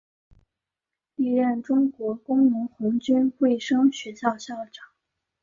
[1.13, 4.87] 历任中国工农红军卫生学校校长。